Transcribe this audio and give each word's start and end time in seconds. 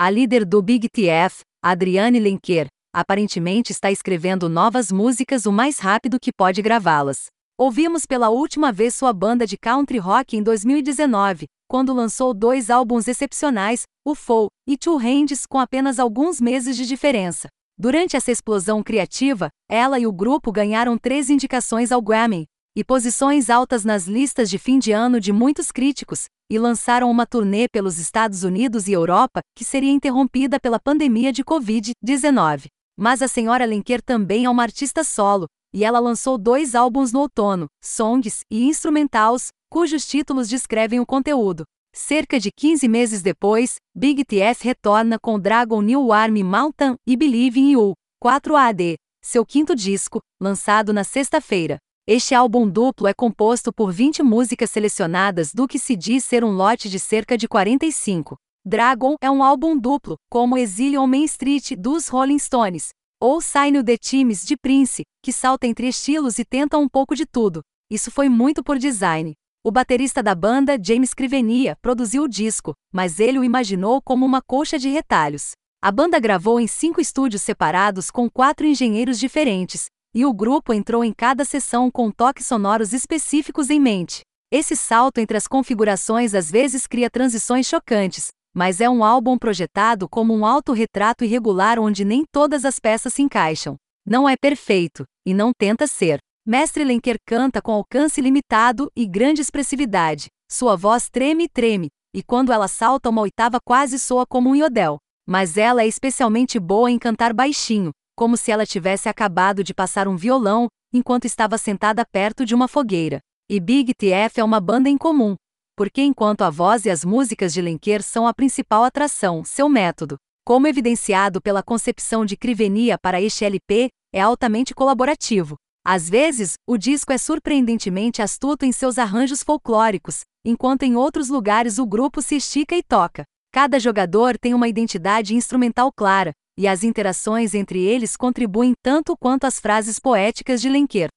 A 0.00 0.10
líder 0.10 0.44
do 0.44 0.62
Big 0.62 0.88
TF, 0.88 1.40
Adriane 1.60 2.20
Lenker, 2.20 2.68
aparentemente 2.94 3.72
está 3.72 3.90
escrevendo 3.90 4.48
novas 4.48 4.92
músicas 4.92 5.44
o 5.44 5.50
mais 5.50 5.80
rápido 5.80 6.20
que 6.20 6.30
pode 6.32 6.62
gravá-las. 6.62 7.26
Ouvimos 7.58 8.06
pela 8.06 8.28
última 8.28 8.70
vez 8.70 8.94
sua 8.94 9.12
banda 9.12 9.44
de 9.44 9.58
country 9.58 9.98
rock 9.98 10.36
em 10.36 10.42
2019, 10.44 11.46
quando 11.68 11.92
lançou 11.92 12.32
dois 12.32 12.70
álbuns 12.70 13.08
excepcionais, 13.08 13.82
o 14.06 14.14
Fall 14.14 14.46
e 14.68 14.76
Two 14.78 14.98
Hands, 14.98 15.44
com 15.46 15.58
apenas 15.58 15.98
alguns 15.98 16.40
meses 16.40 16.76
de 16.76 16.86
diferença. 16.86 17.48
Durante 17.76 18.16
essa 18.16 18.30
explosão 18.30 18.84
criativa, 18.84 19.48
ela 19.68 19.98
e 19.98 20.06
o 20.06 20.12
grupo 20.12 20.52
ganharam 20.52 20.96
três 20.96 21.28
indicações 21.28 21.90
ao 21.90 22.00
Grammy 22.00 22.46
e 22.76 22.84
posições 22.84 23.50
altas 23.50 23.84
nas 23.84 24.06
listas 24.06 24.48
de 24.48 24.58
fim 24.58 24.78
de 24.78 24.92
ano 24.92 25.18
de 25.18 25.32
muitos 25.32 25.72
críticos, 25.72 26.26
e 26.50 26.58
lançaram 26.58 27.10
uma 27.10 27.26
turnê 27.26 27.68
pelos 27.68 27.98
Estados 27.98 28.44
Unidos 28.44 28.88
e 28.88 28.92
Europa, 28.92 29.40
que 29.56 29.64
seria 29.64 29.92
interrompida 29.92 30.58
pela 30.58 30.80
pandemia 30.80 31.32
de 31.32 31.44
Covid-19. 31.44 32.66
Mas 32.98 33.22
a 33.22 33.28
senhora 33.28 33.64
Lenker 33.64 34.02
também 34.02 34.44
é 34.44 34.50
uma 34.50 34.62
artista 34.62 35.04
solo, 35.04 35.46
e 35.72 35.84
ela 35.84 35.98
lançou 35.98 36.38
dois 36.38 36.74
álbuns 36.74 37.12
no 37.12 37.20
outono, 37.20 37.66
songs 37.82 38.40
e 38.50 38.64
instrumentals, 38.64 39.48
cujos 39.70 40.06
títulos 40.06 40.48
descrevem 40.48 40.98
o 40.98 41.06
conteúdo. 41.06 41.64
Cerca 41.94 42.38
de 42.38 42.50
15 42.50 42.88
meses 42.88 43.22
depois, 43.22 43.76
Big 43.94 44.24
TF 44.24 44.64
retorna 44.64 45.18
com 45.20 45.38
Dragon 45.38 45.80
New 45.82 46.12
Army 46.12 46.44
Mountain 46.44 46.96
e 47.06 47.16
Believe 47.16 47.58
in 47.58 47.72
You, 47.72 47.92
4AD, 48.22 48.96
seu 49.22 49.44
quinto 49.44 49.74
disco, 49.74 50.20
lançado 50.40 50.92
na 50.92 51.04
sexta-feira. 51.04 51.78
Este 52.10 52.34
álbum 52.34 52.66
duplo 52.66 53.06
é 53.06 53.12
composto 53.12 53.70
por 53.70 53.92
20 53.92 54.22
músicas 54.22 54.70
selecionadas 54.70 55.52
do 55.52 55.68
que 55.68 55.78
se 55.78 55.94
diz 55.94 56.24
ser 56.24 56.42
um 56.42 56.52
lote 56.52 56.88
de 56.88 56.98
cerca 56.98 57.36
de 57.36 57.46
45. 57.46 58.34
Dragon 58.64 59.16
é 59.20 59.30
um 59.30 59.42
álbum 59.42 59.78
duplo, 59.78 60.16
como 60.30 60.56
Exile 60.56 60.96
Main 61.06 61.24
Street 61.24 61.72
dos 61.76 62.08
Rolling 62.08 62.38
Stones, 62.38 62.94
ou 63.20 63.42
Sign 63.42 63.84
the 63.84 63.98
Teams 63.98 64.46
de 64.46 64.56
Prince, 64.56 65.02
que 65.22 65.30
salta 65.30 65.66
entre 65.66 65.86
estilos 65.86 66.38
e 66.38 66.46
tenta 66.46 66.78
um 66.78 66.88
pouco 66.88 67.14
de 67.14 67.26
tudo. 67.26 67.60
Isso 67.90 68.10
foi 68.10 68.30
muito 68.30 68.64
por 68.64 68.78
design. 68.78 69.34
O 69.62 69.70
baterista 69.70 70.22
da 70.22 70.34
banda, 70.34 70.78
James 70.82 71.12
Crivenia, 71.12 71.76
produziu 71.82 72.22
o 72.22 72.28
disco, 72.28 72.72
mas 72.90 73.20
ele 73.20 73.38
o 73.38 73.44
imaginou 73.44 74.00
como 74.00 74.24
uma 74.24 74.40
colcha 74.40 74.78
de 74.78 74.88
retalhos. 74.88 75.50
A 75.82 75.92
banda 75.92 76.18
gravou 76.18 76.58
em 76.58 76.66
cinco 76.66 77.02
estúdios 77.02 77.42
separados 77.42 78.10
com 78.10 78.30
quatro 78.30 78.66
engenheiros 78.66 79.18
diferentes, 79.18 79.88
e 80.18 80.26
o 80.26 80.32
grupo 80.32 80.74
entrou 80.74 81.04
em 81.04 81.12
cada 81.12 81.44
sessão 81.44 81.88
com 81.88 82.10
toques 82.10 82.44
sonoros 82.44 82.92
específicos 82.92 83.70
em 83.70 83.78
mente. 83.78 84.22
Esse 84.50 84.74
salto 84.74 85.18
entre 85.18 85.36
as 85.36 85.46
configurações 85.46 86.34
às 86.34 86.50
vezes 86.50 86.88
cria 86.88 87.08
transições 87.08 87.68
chocantes, 87.68 88.30
mas 88.52 88.80
é 88.80 88.90
um 88.90 89.04
álbum 89.04 89.38
projetado 89.38 90.08
como 90.08 90.34
um 90.34 90.44
autorretrato 90.44 91.24
irregular 91.24 91.78
onde 91.78 92.04
nem 92.04 92.24
todas 92.32 92.64
as 92.64 92.80
peças 92.80 93.14
se 93.14 93.22
encaixam. 93.22 93.76
Não 94.04 94.28
é 94.28 94.34
perfeito, 94.36 95.04
e 95.24 95.32
não 95.32 95.52
tenta 95.56 95.86
ser. 95.86 96.18
Mestre 96.44 96.82
Lenker 96.82 97.18
canta 97.24 97.62
com 97.62 97.70
alcance 97.70 98.20
limitado 98.20 98.90
e 98.96 99.06
grande 99.06 99.40
expressividade. 99.40 100.26
Sua 100.50 100.74
voz 100.74 101.08
treme 101.08 101.44
e 101.44 101.48
treme, 101.48 101.90
e 102.12 102.24
quando 102.24 102.52
ela 102.52 102.66
salta 102.66 103.08
uma 103.08 103.22
oitava 103.22 103.60
quase 103.64 104.00
soa 104.00 104.26
como 104.26 104.50
um 104.50 104.56
iodel. 104.56 104.98
Mas 105.24 105.56
ela 105.56 105.82
é 105.84 105.86
especialmente 105.86 106.58
boa 106.58 106.90
em 106.90 106.98
cantar 106.98 107.32
baixinho, 107.32 107.92
como 108.18 108.36
se 108.36 108.50
ela 108.50 108.66
tivesse 108.66 109.08
acabado 109.08 109.62
de 109.62 109.72
passar 109.72 110.08
um 110.08 110.16
violão, 110.16 110.66
enquanto 110.92 111.24
estava 111.24 111.56
sentada 111.56 112.04
perto 112.04 112.44
de 112.44 112.52
uma 112.52 112.66
fogueira. 112.66 113.20
E 113.48 113.60
Big 113.60 113.94
TF 113.94 114.40
é 114.40 114.44
uma 114.44 114.58
banda 114.58 114.88
em 114.88 114.98
comum, 114.98 115.36
porque 115.76 116.02
enquanto 116.02 116.42
a 116.42 116.50
voz 116.50 116.84
e 116.84 116.90
as 116.90 117.04
músicas 117.04 117.52
de 117.52 117.62
Lenker 117.62 118.02
são 118.02 118.26
a 118.26 118.34
principal 118.34 118.82
atração, 118.82 119.44
seu 119.44 119.68
método, 119.68 120.16
como 120.44 120.66
evidenciado 120.66 121.40
pela 121.40 121.62
concepção 121.62 122.26
de 122.26 122.36
Crivenia 122.36 122.98
para 122.98 123.22
este 123.22 123.44
LP, 123.44 123.88
é 124.12 124.20
altamente 124.20 124.74
colaborativo. 124.74 125.54
Às 125.86 126.10
vezes, 126.10 126.54
o 126.66 126.76
disco 126.76 127.12
é 127.12 127.18
surpreendentemente 127.18 128.20
astuto 128.20 128.66
em 128.66 128.72
seus 128.72 128.98
arranjos 128.98 129.44
folclóricos, 129.44 130.22
enquanto 130.44 130.82
em 130.82 130.96
outros 130.96 131.28
lugares 131.28 131.78
o 131.78 131.86
grupo 131.86 132.20
se 132.20 132.34
estica 132.34 132.74
e 132.74 132.82
toca. 132.82 133.22
Cada 133.52 133.78
jogador 133.78 134.36
tem 134.36 134.54
uma 134.54 134.66
identidade 134.66 135.36
instrumental 135.36 135.92
clara, 135.92 136.32
e 136.58 136.66
as 136.66 136.82
interações 136.82 137.54
entre 137.54 137.80
eles 137.84 138.16
contribuem 138.16 138.72
tanto 138.82 139.16
quanto 139.16 139.44
as 139.44 139.60
frases 139.60 140.00
poéticas 140.00 140.60
de 140.60 140.68
Lenker. 140.68 141.08